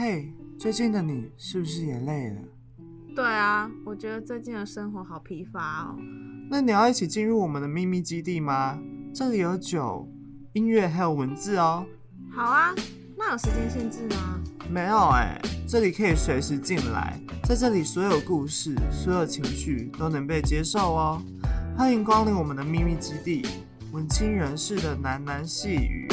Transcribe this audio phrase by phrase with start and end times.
[0.00, 2.40] 嘿，最近的你是不是也累了？
[3.16, 5.96] 对啊，我觉得最近的生活好疲乏哦。
[6.48, 8.78] 那你要一起进入我们的秘密基地吗？
[9.12, 10.08] 这里有酒、
[10.52, 11.84] 音乐还有文字哦。
[12.30, 12.72] 好啊，
[13.16, 14.40] 那有时间限制吗？
[14.70, 21.20] 没有哎，这里可以随时进来，在这里所有故事、所有情绪都能被接受哦。
[21.76, 23.44] 欢迎光临我们的秘密基地，
[23.90, 26.06] 文青人士的喃喃细语。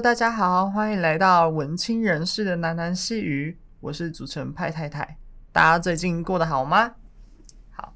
[0.00, 3.58] 大家好，欢迎来到文青人士的喃喃细语。
[3.80, 5.18] 我是主持人派太太，
[5.52, 6.92] 大家最近过得好吗？
[7.70, 7.92] 好，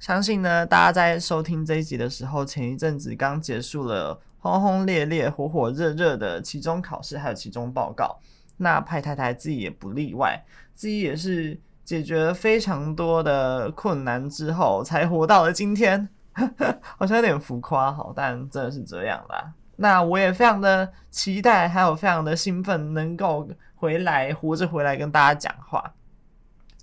[0.00, 8.18] 相信呢，大家在收听这一集的时候，前一阵子刚结束了轰轰烈烈、火火热热的期中考试，还有期中报告。
[8.56, 10.44] 那派太太自己也不例外，
[10.74, 16.08] 自己也是解决了非常多的困难之后，才活到了今天。
[16.98, 19.52] 好像有点浮夸，好，但真的是这样啦。
[19.76, 25.94] 那我也非常的期待，还有非常的兴奋，能够回来活着回来跟大家讲话。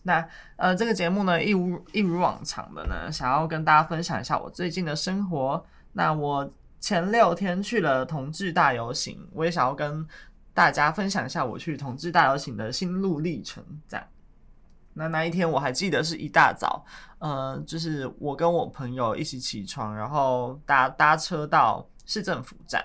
[0.03, 5.63] 那呃，这个节目呢，一如一如往常的呢，想要跟大家分享一下我最近的生活。
[5.93, 10.05] 那我前六天去了同志大游行，我也想要跟
[10.53, 13.63] 大家分享一下我去同志大游行的心路历程。
[13.87, 14.05] 这样，
[14.95, 16.83] 那那一天我还记得是一大早，
[17.19, 21.87] 呃，就是我跟我朋友一起起床，然后搭搭车到。
[22.05, 22.81] 市政府站，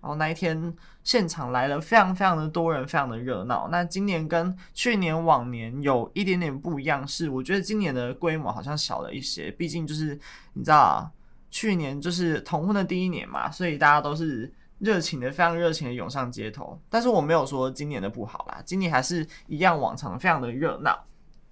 [0.00, 0.74] 然后那一天
[1.04, 3.68] 现场来了非常非常的多人，非常的热闹。
[3.70, 9.50] 那今年跟去年往年有一点点不一样，是我觉得今年的规模好像小了一些。
[9.52, 10.18] 毕竟就是
[10.54, 11.10] 你知道，
[11.50, 16.80] 去年就是同婚的第一年嘛，所以大家都是热情的，非常热情的涌上街头。
[16.88, 21.04] 但是我没有说今年的不好啦，今年还是一样往常非常的热闹。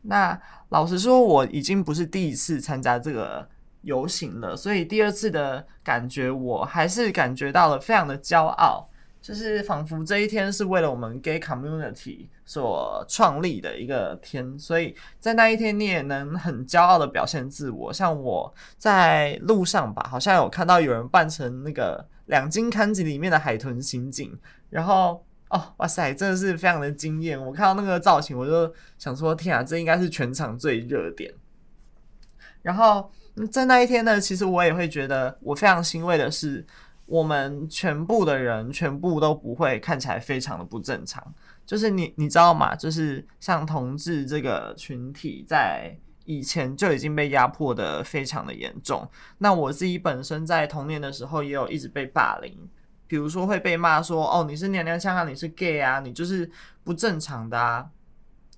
[0.02, 3.48] 那老实说，我已经不是第一次参加这个。
[3.83, 8.86] 游行了，所以第二次的感觉，我还是感觉到了非常的骄傲，
[9.23, 17.91] 就是仿佛这一天是为了我们 gay community 所创立的一个天，所以在那一天你也能很骄傲的表现自我。
[17.91, 27.42] 像我在路上吧，好像有看到有人扮成那个两津勘吉里面的海豚刑警，然后哦，哇塞，真的是非常的惊艳。
[27.42, 31.33] 我看到那个造型，我就想说，天啊，这应该是全场最热点。
[32.61, 33.11] 然后。
[33.48, 36.64] 在那一天呢，其实我也会觉得我非常欣慰的是，
[37.06, 41.23] 我们全部的人全部都不会看起来非常的不正常。
[41.64, 42.74] 就是你你知道吗？
[42.74, 49.08] 就是像同志这个群体，在以前就已经被压迫的非常的严重。
[49.39, 52.56] 那我自己本身在童年的时候也有一直被霸凌，
[53.06, 56.50] 比如说会被骂说：“哦，你是娘娘腔啊，你是 gay 啊，你就是
[56.83, 57.86] 不正常的啊。”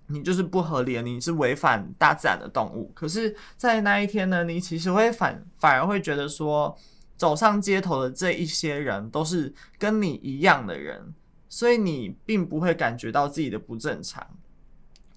[0.08, 2.90] 你就是不合理，你是违反大自然的动物。
[2.94, 6.76] 可是，在那一天呢，你其实会反反而会觉得说，
[7.16, 11.14] 走上街头的这一些人都是跟你一样的人，
[11.48, 14.26] 所以你并不会感觉到自己的不正常。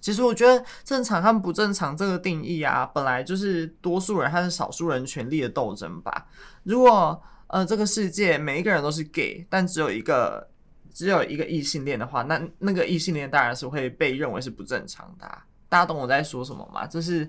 [0.00, 6.26] 其实，我觉得正常和不正常这个定义啊，本来就是多数人和少数人权利的斗争吧。
[6.62, 10.48] 如果呃，这个世界每一个人都是 gay，但只有一个。
[10.96, 15.30] 只有一个异性恋的话，那那个异性恋当然是会被认为是不正常的。
[15.68, 16.86] 大家懂我在说什么吗？
[16.86, 17.28] 这是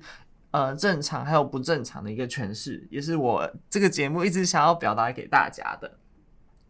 [0.52, 5.98] 呃正常还有不正常的一个诠释，也是我这个节目一直想要表达给大家的。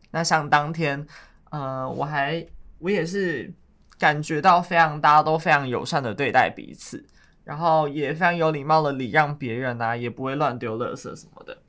[0.10, 1.06] 那像当天，
[1.52, 2.44] 呃，我还
[2.80, 3.54] 我也是
[4.00, 7.06] 感觉到非常大家都非常友善的对待彼此，
[7.44, 11.60] 然后也非常有礼貌的礼让别人啊，也不会乱丢垃圾什么的。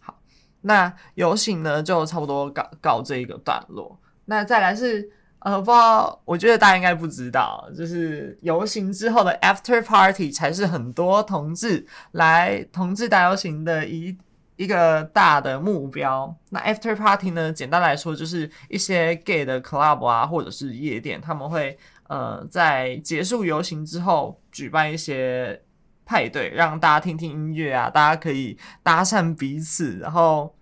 [0.00, 0.20] 好，
[0.60, 4.00] 那游行呢就差不多告告这一个段落。
[4.26, 14.16] 那再来是，呃，不知道，我觉得大家应该不知道，就是游行之后的 after party 才是很多同志来同志大游行的一
[14.56, 16.34] 一个大的目标。
[16.50, 25.62] 那 after party 呢，简单来说就是一些 gay 的 club 啊，或者是夜店，他们会呃在结束游行之后举办一些
[26.04, 30.56] 派对，让大家听听音乐啊，大家可以搭讪彼此，然后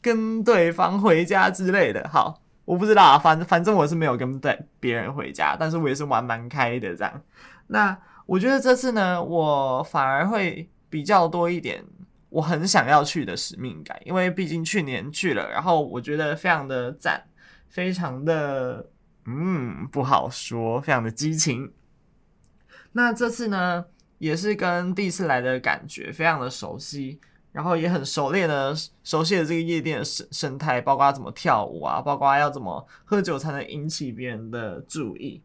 [0.00, 2.08] 跟对方回家之类的。
[2.08, 2.40] 好。
[2.68, 7.22] 我不知道啊，反正反正我是没有跟对别人回家，但是我也是玩蛮开的这样。
[7.68, 11.82] 那我觉得这次呢，我反而会比较多一点，
[12.28, 17.24] 我很想要去的使命感，因为毕竟去年去了，然后我觉得非常的赞，
[17.70, 18.90] 非常的
[19.24, 21.72] 嗯不好说，非常的激情。
[22.92, 23.86] 那这次呢，
[24.18, 27.18] 也是跟第一次来的感觉非常的熟悉。
[27.58, 28.72] 然后也很熟练的
[29.02, 35.42] 熟悉了这个夜店的生生态，包括要怎么跳舞啊，包括要怎么喝酒才能引起别人的注意。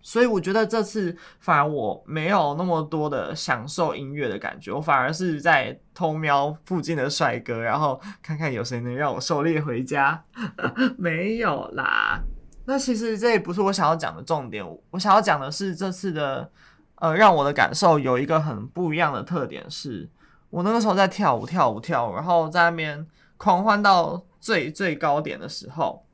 [0.00, 10.24] 所以我觉得这次反而我没有那么多的享受音乐的感觉，我反而是在偷瞄附近的帅哥，然后看看有谁能让我狩猎回家。
[10.96, 12.22] 没有啦，
[12.64, 14.64] 那其实这也不是我想要讲的重点。
[14.92, 16.50] 我想要讲的是这次的，
[16.94, 20.08] 呃，让我的感受有一个很不一样的特点是，
[20.50, 23.06] 我那个时候在跳舞，跳舞，跳舞，然后在那边
[23.36, 26.04] 狂欢到最最高点的时候，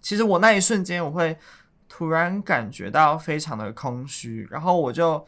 [0.00, 1.36] 其实我那一瞬间我会。
[1.88, 5.24] 突然感觉到非常的空虚，然后我就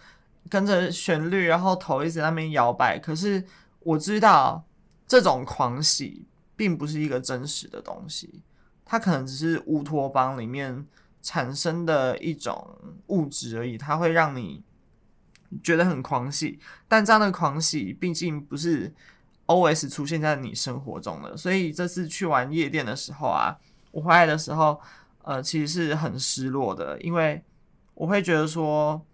[0.51, 2.99] 跟着旋律，然后头一直在那边摇摆。
[2.99, 3.43] 可是
[3.79, 4.63] 我知道
[5.07, 6.27] 这种狂喜
[6.57, 8.43] 并不是一个真实的东西，
[8.85, 10.85] 它可能只是乌托邦里面
[11.23, 12.77] 产生的一种
[13.07, 13.79] 物质而已。
[13.79, 14.63] 它会让你
[15.63, 18.93] 觉得很狂喜，但这样的狂喜毕竟不是
[19.47, 21.37] always 出现在你生活中的。
[21.37, 23.57] 所以这次去玩夜店的时候啊，
[23.91, 24.81] 我回来的时候。
[25.23, 27.43] 呃，其实是很失落的，因为
[27.93, 29.05] 我会觉得说，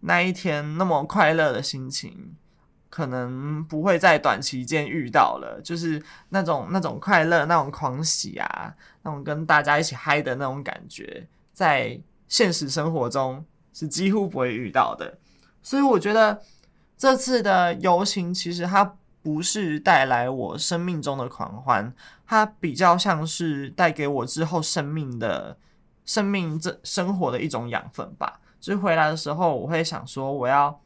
[0.00, 2.34] 那一天那么快乐的心情，
[2.90, 11.96] 可能不会在短期间遇到了，就是那种那种快乐、那种狂喜啊，那种跟大家一起嗨的那种感觉，在
[12.26, 15.16] 现实生活中是几乎不会遇到的。
[15.62, 16.42] 所以我觉得
[16.96, 18.96] 这次的游行，其实它。
[19.24, 21.94] 不是带来我生命中的狂欢，
[22.26, 25.56] 它比较像是带给我之后生命的、
[26.04, 28.40] 生命这生活的一种养分吧。
[28.58, 30.76] 就是回来的时候，我会想说，我要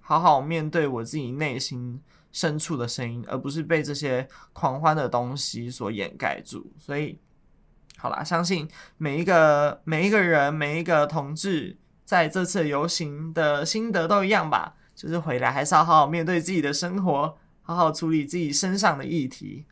[0.00, 1.98] 好好面对我自己内心
[2.32, 6.70] 深处的声音，而不是被这些狂欢的东西所掩盖住。
[6.78, 7.18] 所以，
[7.96, 8.68] 好啦，相信
[8.98, 17.36] 每一个每一个人、每一个同志在这次游行的心得都一样吧，就是回来还是要好好面对自己的生活。
[17.68, 19.66] 好好处理自己身上的议题。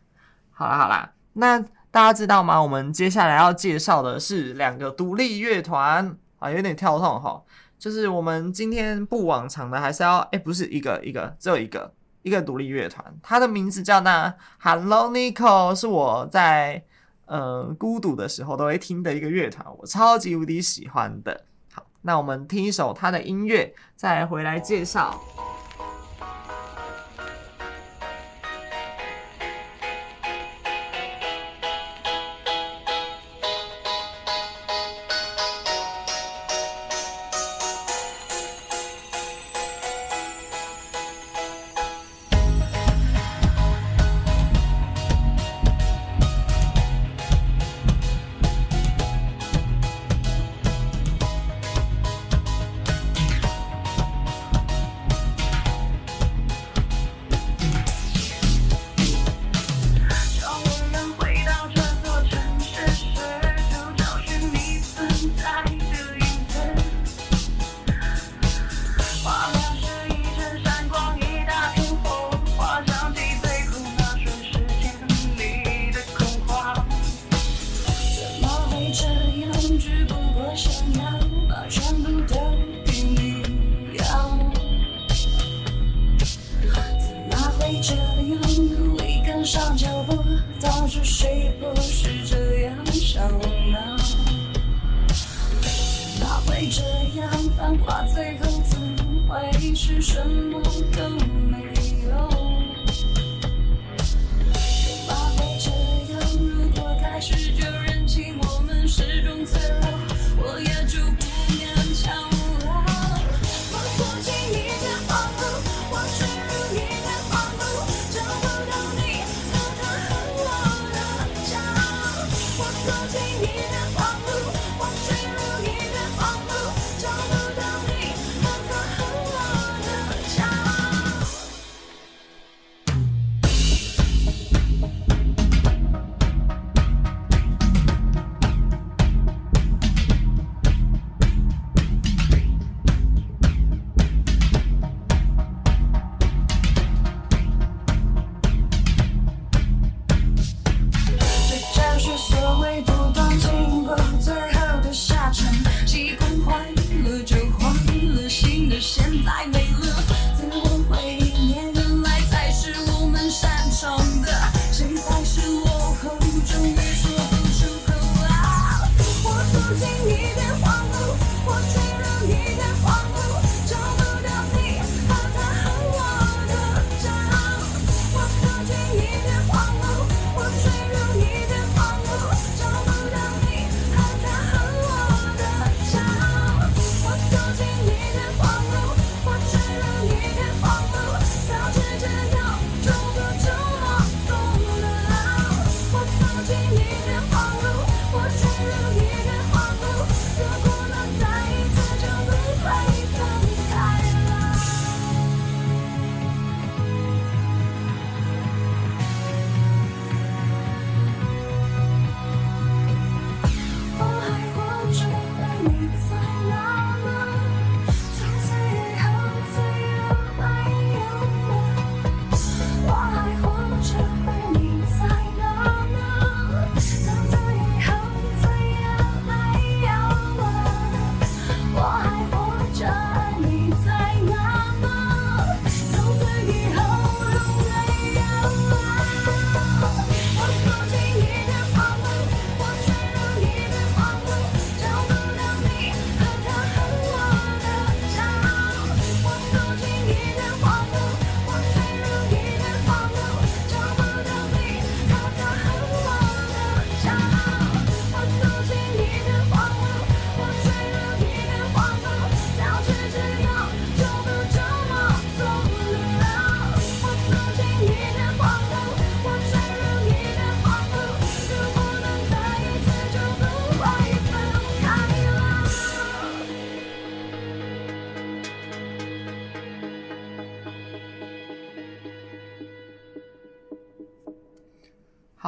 [0.50, 1.60] 好啦好啦，那
[1.92, 2.60] 大家知道吗？
[2.60, 7.40] 我们接下来要介绍的是两个独立乐团啊，有点跳痛哈。
[7.78, 16.82] 就是我们今天不往常的，还是要哎，不是一个一个，只有一个一个独立乐团，它的名字叫那 Hello Nico，是我在
[17.26, 21.44] 呃孤独的时候都会听的一个乐团，我超级无敌喜欢的。
[22.06, 25.18] 那我们听一首他的音乐，再回来介绍。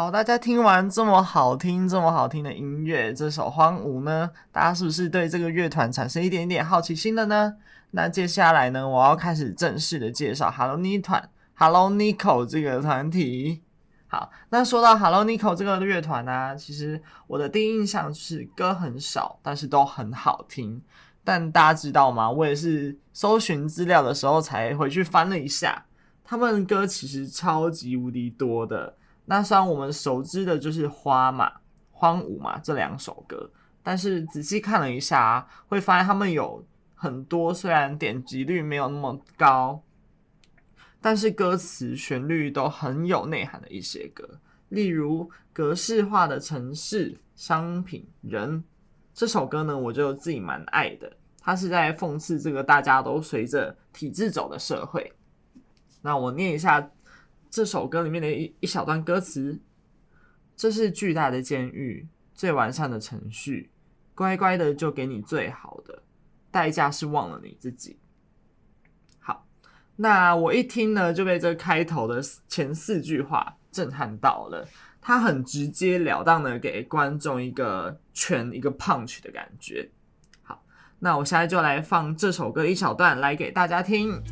[0.06, 7.56] 好，大家听完这么好听、这么好听的音乐，这首《荒芜》呢，大家是不是对这个乐团产生一点点好奇心了呢？
[7.90, 13.64] 那接下来呢，我要开始正式的介绍 Hello Nico 团，Hello Nico 这个团体。
[14.06, 20.80] 好，那说到 Hello Nico 这个乐团呢，其实我的第一印象是歌很少，但是都很好听。
[21.24, 22.30] 但大家知道吗？
[22.30, 25.84] 我也是搜寻资料的时候才回去翻了一下，
[26.22, 28.94] 他们歌其实超级无敌多的。
[29.28, 31.52] 那虽然我们熟知的就是花嘛、
[31.90, 33.50] 荒芜嘛这两首歌，
[33.82, 36.64] 但是仔细看了一下啊，会发现他们有
[36.94, 39.82] 很多虽然点击率没有那么高，
[41.00, 48.62] 但是歌词旋律都很有内涵的一些歌，例如格式化的城市、商品、人
[49.12, 51.12] 这首歌呢，我就自己蛮爱的。
[51.40, 55.12] 它是在讽刺这个大家都随着体制走的社会。
[56.00, 56.88] 那我念一下。
[57.56, 59.58] 这首歌里面的一一小段歌词：
[60.54, 63.70] 这是巨大的监狱，最完善的程序，
[64.14, 66.02] 乖乖的就给你最好的，
[66.50, 67.98] 代价是忘了你自己。
[69.18, 69.46] 好，
[69.96, 74.68] 那我一听呢，就被这开头的前四句话震撼到了。
[75.00, 79.88] 他很直截了当的给观众一个拳一个 punch 的感觉。
[80.42, 80.62] 好，
[80.98, 84.22] 那我现在就来放这首歌一小段来给大家听。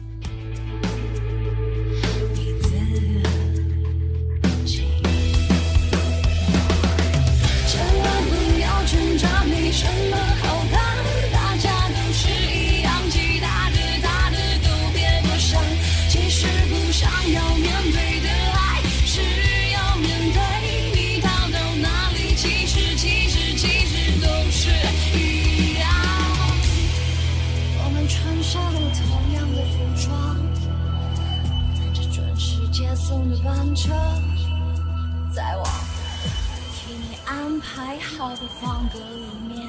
[37.75, 39.69] 还好的方格里面，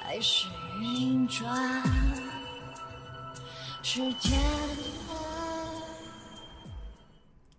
[0.00, 0.46] 还是
[0.80, 1.82] 运转
[3.82, 4.38] 时间。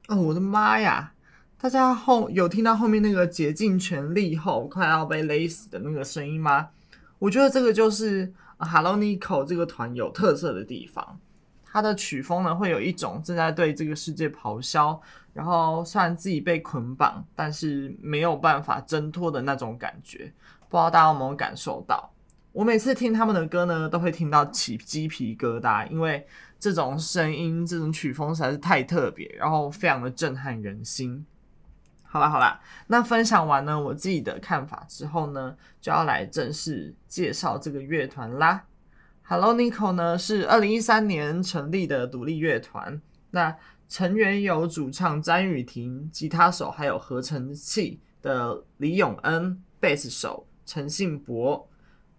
[0.07, 1.11] 哦，我的妈呀！
[1.59, 6.69] 大家后有听到后面那个竭尽全力后快要被勒死的那个声音吗？
[7.19, 11.19] 我觉得这个就是 Hello Nico 这个团有特色的地方。
[11.65, 15.01] 它的曲风呢，会有一种正在对这个世界咆哮，
[15.35, 20.31] 然后虽然自己被捆绑，但是没有办法挣脱的那种感觉。
[20.69, 22.09] 不知道大家有没有感受到？
[22.53, 26.25] 我每次听他们的歌呢，都会听到起鸡皮疙瘩，因为
[26.57, 31.25] 这种声音、这种曲风实在是太特别，然后非常的震撼人心。
[32.01, 38.63] 好啦好啦，那分享完呢我自己的看法之后呢，就要来正式介绍这个乐团啦。
[39.23, 43.01] Hello Nico 呢是二零一三年成立的独立乐团，
[43.31, 43.53] 那
[43.87, 51.69] 成员有主唱詹雨婷、吉他手还有合成器的李永恩、贝斯手陈信博、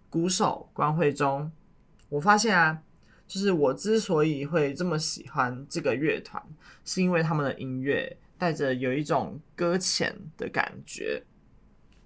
[0.08, 1.50] 鼓手关慧中。
[2.08, 2.80] 我发现啊，
[3.26, 6.42] 就是我之所以会这么喜欢这个乐团，
[6.84, 11.24] 是因为他们的音乐带着有一种搁浅的感觉，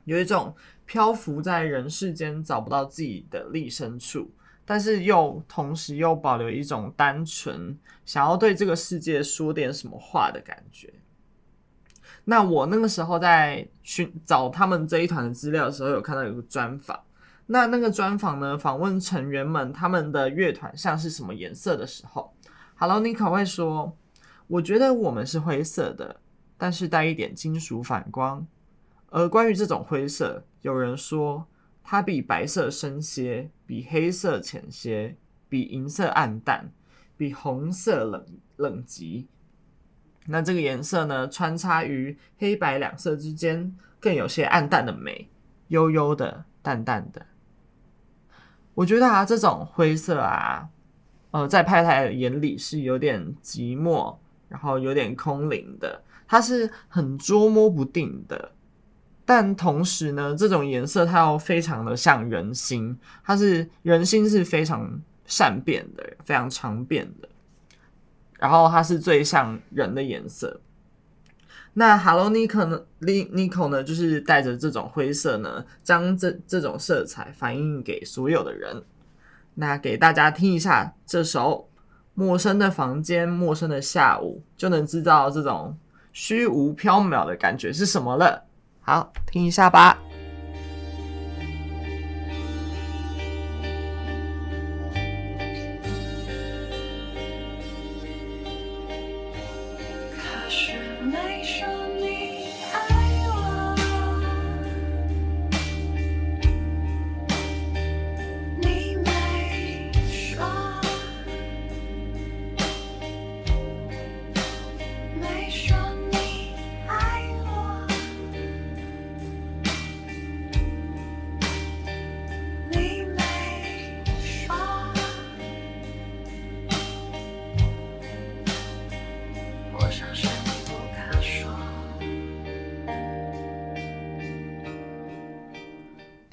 [0.04, 4.30] 有一种漂浮在人世间找不到自己的立身处。
[4.70, 10.94] 但是又同时又保留一种单纯，想要对这个世界说点什么话的感觉。
[12.22, 16.96] 那我那个时候在寻找他们这一团的资料的时候，有看到有个专访。
[17.46, 22.32] 那那个专访呢，访问成员们他们的乐团像是什么颜色的时候
[22.76, 23.96] ，Hello Nico 会说
[24.46, 26.20] ：“我觉得我们是灰色的，
[26.56, 28.46] 但是带一点金属反光。”
[29.10, 31.44] 而关于这种灰色，有人说。
[31.90, 35.16] 它比白色深些，比黑色浅些，
[35.48, 36.70] 比银色暗淡，
[37.16, 39.26] 比红色冷冷极。
[40.26, 45.28] 那这个颜色呢，穿插于黑白两色之间，更有些暗淡的美，
[45.66, 47.26] 幽幽的，淡淡的。
[48.74, 50.68] 我觉得啊，这种灰色啊，
[51.32, 54.16] 呃，在派太眼里是有点寂寞，
[54.48, 58.52] 然后有点空灵的，它是很捉摸不定的。
[59.32, 67.28] 但同时呢，这种颜色它又非常的像人心，它是人心是非常善变的，非常常变的。
[68.40, 70.60] 然后它是最像人的颜色。
[71.74, 78.82] 那 Hello Nico 呢？Nico 呢，就是带着这种灰色呢，将这这种色彩反映给所有的人。
[79.54, 81.68] 那给大家听一下这首
[82.14, 85.78] 《陌生的房间，陌生的下午》，就能知道这种
[86.12, 88.49] 虚无缥缈的感觉是什么了。
[88.80, 89.96] 好，听一下吧。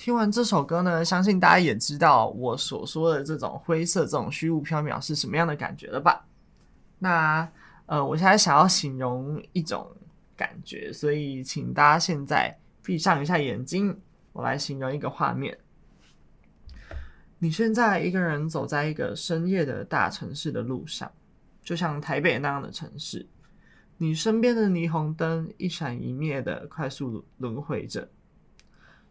[0.08, 6.26] 听完这首歌呢，相信大家也知道我所说的这种灰色、这种虚无缥缈是什么样的感觉了吧？
[6.98, 7.46] 那
[7.88, 9.86] 呃，我现在想要形容一种
[10.38, 14.00] 感觉，所以请大家现在闭上一下眼睛，
[14.32, 15.58] 我来形容一个画面。
[17.40, 21.12] 你现在一个人走在一个深夜的大城市的路上，
[21.62, 23.28] 就像台北那样的城市，
[23.98, 28.08] 你身边的霓虹灯一闪一灭的快速轮回着。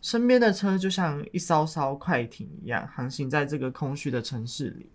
[0.07, 4.89] 身边的车就像一艘艘快艇一样航行在这个空虚的城市里，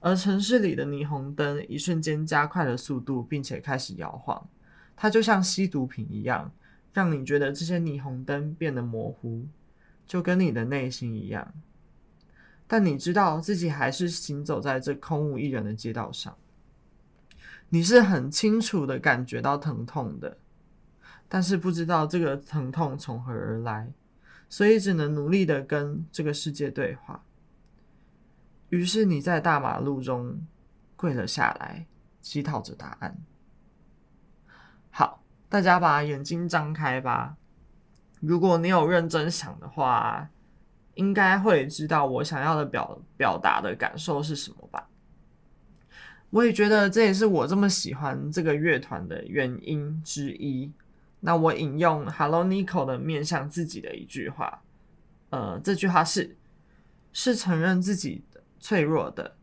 [0.00, 4.48] 而城市里的霓虹灯一瞬间加快了速度，并且开始摇晃。
[4.96, 6.50] 它就像吸毒品一样，
[6.94, 9.46] 让你觉得这些霓虹灯变得模糊，
[10.06, 11.52] 就跟你的内心一样。
[12.66, 16.34] 但你知道自己还是行走在这空无一人的街道上，
[17.68, 20.38] 你是很清楚的感觉到疼痛的，
[21.28, 23.92] 但是不知道这个疼痛从何而来。
[24.50, 27.24] 所以只能努力的跟这个世界对话。
[28.68, 30.46] 于是你在大马路中
[30.96, 31.86] 跪了下来，
[32.20, 33.16] 乞讨着答案。
[34.90, 37.36] 好，大家把眼睛张开吧。
[38.20, 40.28] 如果你有认真想的话，
[40.94, 44.88] 应该会知道我想要的表表达的感受是什么吧。
[46.30, 50.70] 我也觉得这也是我这么喜欢这个乐团的原因之一。
[51.20, 54.62] 那我引用 Hello Nico 的面向自己的一句话，
[55.30, 56.36] 呃，这句话是：
[57.12, 59.36] 是承认自己的脆弱的，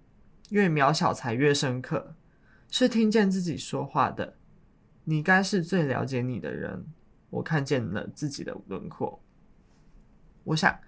[0.50, 2.16] 越渺小才越深刻；
[2.70, 4.36] 是听见自己说话的，
[5.04, 6.86] 你该是最了解你的人。
[7.30, 9.22] 我看见了自己的轮廓。
[10.46, 10.80] 我想，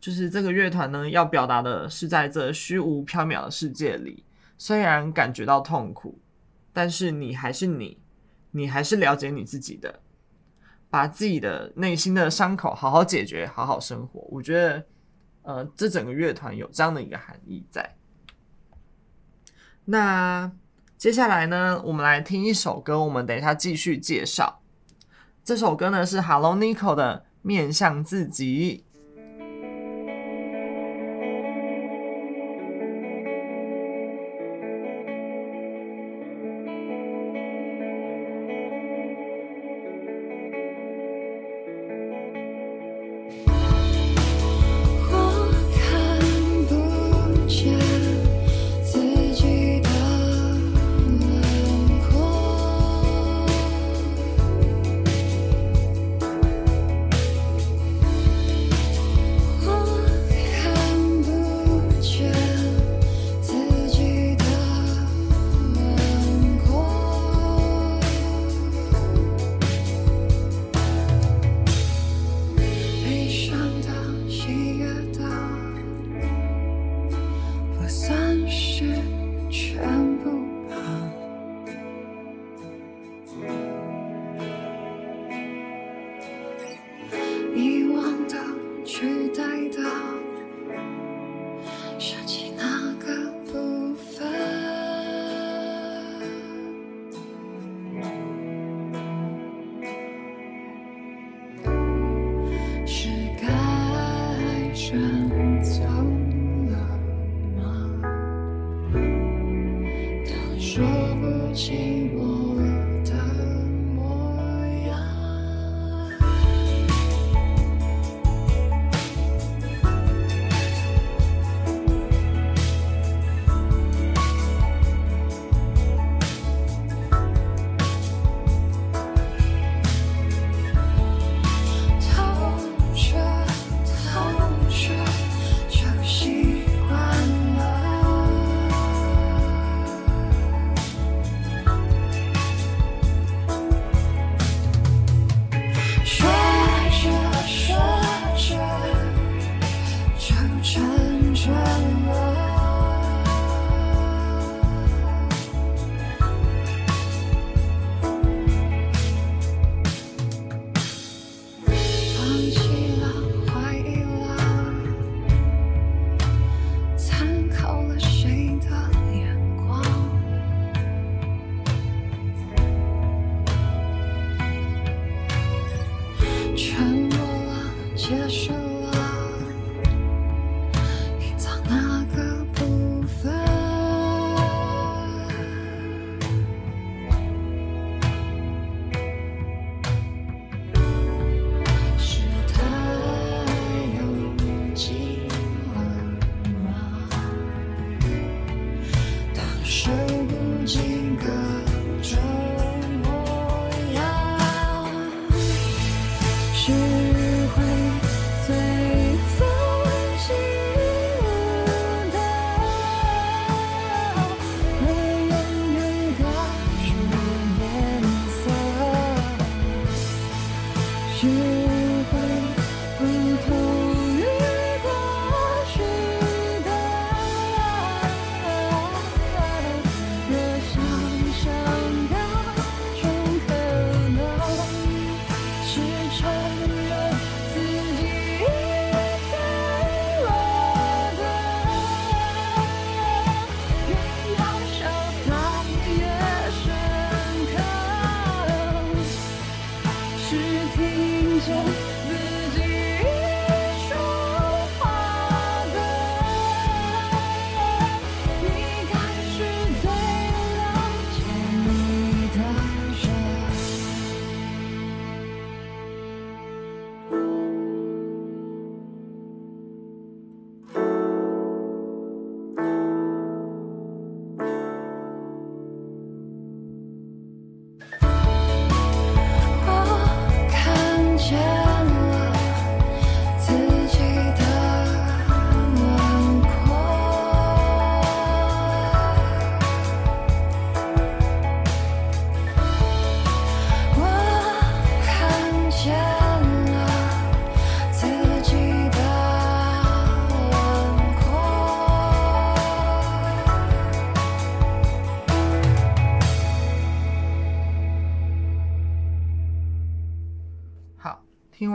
[0.00, 4.24] 就是这个乐团呢，要表达的是，在这虚无缥缈的世界里，
[4.56, 6.18] 虽然感觉到痛苦，
[6.72, 7.98] 但是你还是你，
[8.52, 10.00] 你还是了解你自己的。
[10.90, 14.20] 把自己的内心的伤口好好解决，好好生活。
[14.30, 14.86] 我觉得，
[15.42, 17.96] 呃，这整个乐团有这样的一个含义在。
[19.84, 20.50] 那
[20.96, 24.60] 接下来呢，我们来听一首歌，我们等一下继续介绍。
[25.44, 28.84] 这首歌呢是 Hello Nico 的《面向自己》。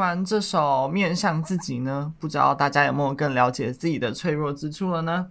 [0.04, 5.30] 完这首《面向自己》呢，不知道大家有没有更了解自己的脆弱之处了呢？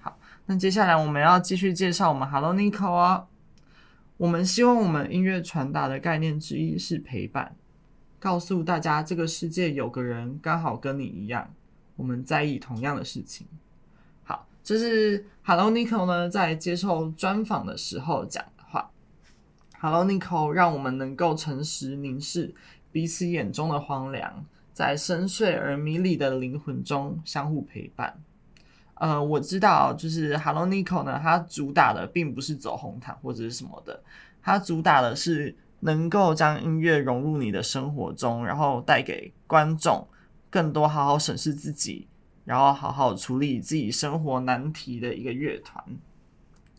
[0.00, 3.26] 好，那接下来我们要继续介绍我们 Hello Nico 啊。
[4.16, 7.54] 我们希望我们音乐传达的概念之一是陪伴，
[8.18, 11.48] 告诉大家这个世界有个人刚好跟你一样，
[11.94, 13.46] 我们在意同样的事情。
[14.24, 18.90] 好，这是 Hello Nico 呢在接受专访的时候讲的话。
[19.80, 22.52] Hello Nico，让我们能够诚实凝视。
[22.90, 28.18] 彼此眼中的荒凉，在深邃而迷离的灵魂中相互陪伴。
[28.94, 34.02] 呃，我知道，就是 Hello Nico 呢，它主打的并不是走红毯或者是什么的，
[34.42, 40.04] 它主打的是能够将音乐融入你的生活中，然后带给观众
[40.50, 42.08] 更多好好审视自己，
[42.44, 45.84] 然后好好处理自己生活难题的一个乐团。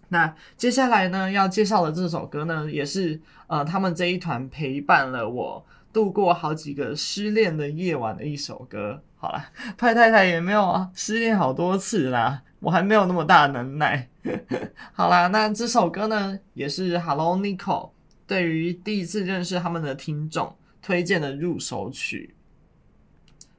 [0.10, 5.66] 那接下来呢，要介绍的这首歌呢，也是呃，他们这一团陪伴了我。
[5.92, 14.08] 度过好几个失恋的夜晚的一首歌，好啦， 派太太也没有啊，失恋好多次啦，我还没有那么大能耐。
[14.94, 17.92] 好啦，那这首歌呢，也是 Hello Nico
[18.28, 22.36] 对于第一次认识他们的听众推荐的入手曲，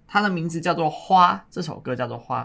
[0.06, 2.44] 它的名字叫做《花》，这首歌叫做《花》。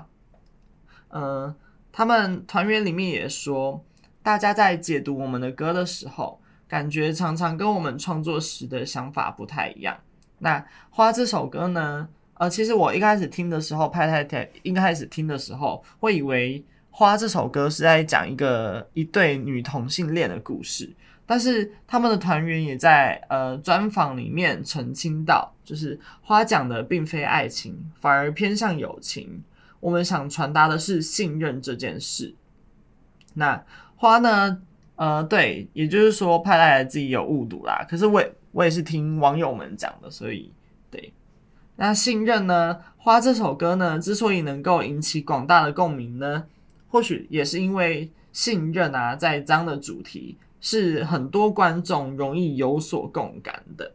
[1.10, 1.56] 嗯，
[1.91, 3.84] 他们团员里面也说，
[4.24, 6.41] 大家在解读我们的歌的时候。
[6.67, 9.97] 感觉常常跟我们创作时的想法不太一样。
[10.39, 12.08] 那《花》这首歌呢？
[12.34, 16.60] 呃，其实我一开始听的时候，派太太一开始听的时候，会以为
[16.91, 20.93] 《花》这首歌是在讲一个一对女同性恋的故事。
[21.25, 29.41] 但是他们的团员也在呃专访里面澄清到，就是《花》讲的并非爱情，反而偏向友情。
[29.80, 32.36] 我们想传达的是信任这件事。
[33.36, 33.56] 那
[33.95, 34.62] 《花》呢？
[34.95, 37.86] 呃，对，也就是说，派太太自己有误读啦。
[37.89, 40.51] 可是我也我也是听网友们讲的，所以
[40.89, 41.13] 对。
[41.75, 42.79] 那信任呢？
[42.97, 46.45] 花这首歌呢，之所以能够引起广大的共鸣呢，
[46.88, 53.91] 或许也是因为信任啊，在张的主题是很多观众容易有所共感的。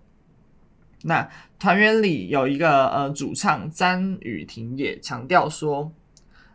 [1.02, 5.90] 那团员里有一个呃主唱詹雨婷也强调说，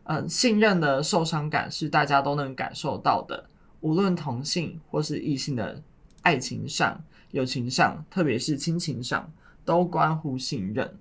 [0.03, 3.45] 嗯、呃，信任的受伤感是大家都能感受到的。
[3.85, 5.79] 无论同性或是异性的
[6.23, 9.31] 爱情上、友情上，特别是亲情上，
[9.63, 10.91] 都关乎信任。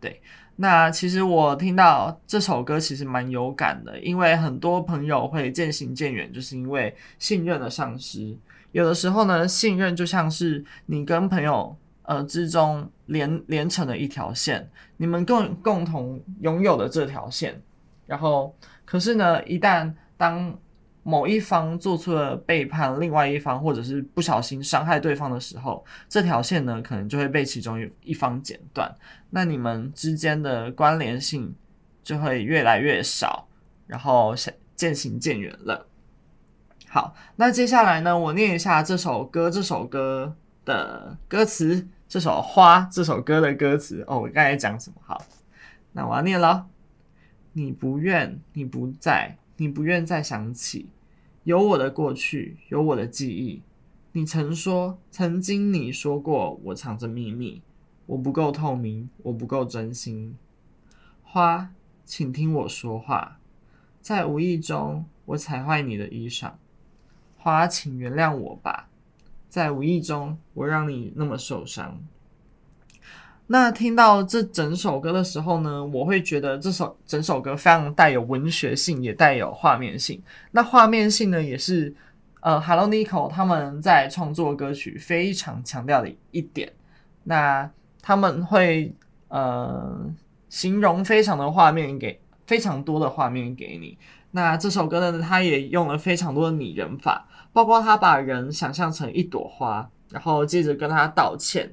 [0.00, 0.22] 对，
[0.54, 8.38] 那其实我听到这首歌其实蛮有感的，因为很多朋友会渐行渐远，就是因为信任的丧失。
[8.70, 17.60] 有的时候呢，信任就像是你跟朋友呃之中连连成了一条线，你们共共同拥有的这条线。
[18.06, 20.56] 然后，可是呢，一旦当
[21.02, 28.94] 某一方做出了背叛，另外一方或者是不小心伤害对方的时候，这条线呢，可能就会被其中一方剪断，
[29.30, 31.54] 那你们之间的关联性
[32.04, 33.48] 就会越来越少，
[33.86, 34.34] 然后
[34.76, 35.86] 渐行渐远了。
[36.88, 44.04] 好，那接下来呢，我念一下这首歌，这首歌的歌词，这首花这首歌的歌词。
[44.06, 44.96] 哦，我刚才讲什么？
[45.02, 45.20] 好，
[45.92, 46.66] 那我要念了。
[47.54, 49.36] 你不愿，你不在。
[49.56, 50.88] 你不愿再想起，
[51.44, 53.62] 有我的过去，有我的记忆。
[54.12, 57.62] 你曾说，曾经你说过，我藏着秘密，
[58.06, 60.36] 我不够透明，我不够真心。
[61.22, 61.72] 花，
[62.04, 63.38] 请听我说话，
[64.00, 66.52] 在无意中我踩坏你的衣裳。
[67.38, 68.88] 花，请原谅我吧，
[69.48, 72.02] 在无意中我让你那么受伤。
[73.52, 80.22] 那听到这整首歌的时候呢，我会觉得这首整首歌非常带有文学性，也带有画面性。
[80.52, 81.94] 那画面性呢，也是
[82.40, 86.72] 呃，Hello Nico 他们在创作歌曲非常强调的一点。
[87.24, 88.90] 那他们会
[89.28, 90.00] 呃
[90.48, 93.98] 形容非常的画面给非常多的画面给你。
[94.30, 101.70] 那这首歌呢，他也用了非常多的拟人法，包括他把人想象成一朵花，然后接着跟他道歉。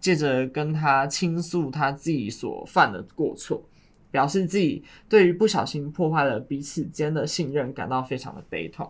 [0.00, 3.68] 借着跟他倾诉他自己所犯的过错，
[4.10, 8.88] 表示自己对于不小心破坏了彼此间的信任感到非常的悲痛。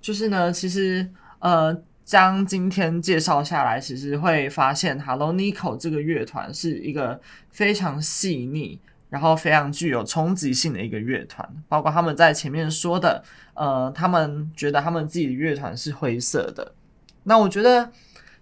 [0.00, 8.78] 就是呢，其实呃，将今天介绍下来，其实会发现 Hello Nico 这个乐团是一个非常细腻，
[9.08, 11.48] 然后非常具有冲击性的一个乐团。
[11.66, 16.74] 包括他们在前面说的，呃，他们觉得他们自己的乐团是灰色的。
[17.24, 17.90] 那我觉得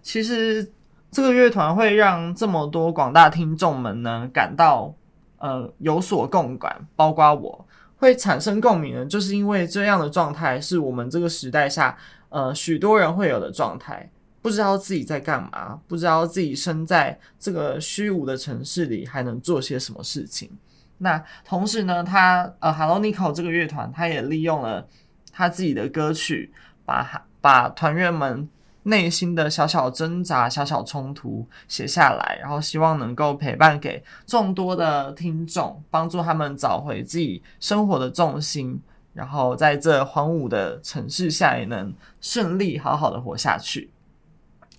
[0.03, 0.73] 其实。
[1.15, 4.93] 这个乐团会让这么多广大听众们呢感到
[5.39, 7.65] 呃有所共感，包括我
[7.97, 11.97] 会产生共鸣呢，就是因为这样的状态是我们这个时代下
[12.31, 14.11] 呃许多人会有的状态。
[14.43, 20.51] 不知道自己在干嘛，不知道自己身在这个虚无的城市里还能做些什么事情。
[20.99, 24.87] 那同时呢，他呃，Hello Nico 这个乐团，他也利用了
[25.33, 26.53] 他自己的歌曲，
[26.85, 28.47] 把把团员们
[28.85, 38.81] 内心的小小挣扎、小小冲突写下来，然后希望能够陪伴给众多的听众，帮助他们找回自己生活的重心，
[39.13, 43.91] 然后在这荒芜的城市下也能顺利好好的活下去。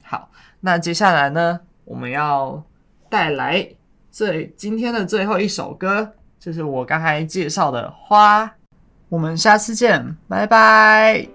[0.03, 2.63] 好，那接下来呢，我们要
[3.09, 3.67] 带来
[4.11, 8.45] 最今天的最后一首歌，就是我刚才介绍的《花》。
[9.09, 11.34] 我们下次见，拜拜。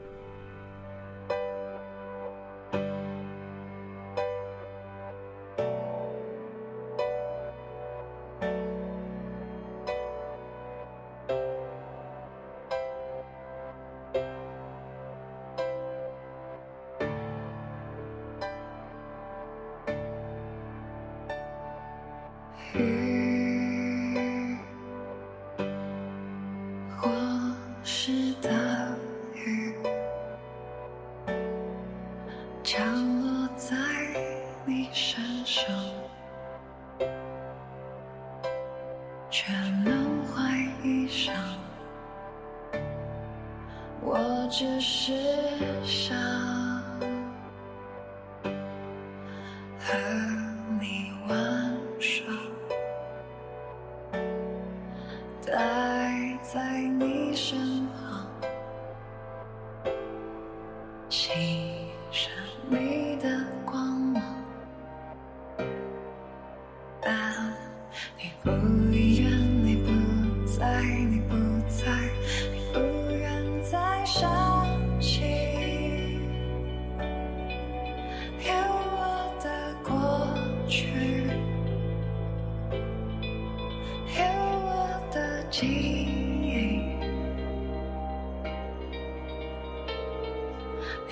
[22.74, 22.99] 雨，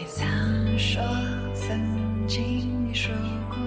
[0.00, 1.02] 你曾说，
[1.52, 1.76] 曾
[2.28, 3.12] 经你说
[3.50, 3.58] 过，